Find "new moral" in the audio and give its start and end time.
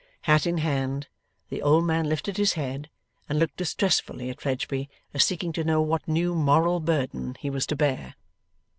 6.07-6.79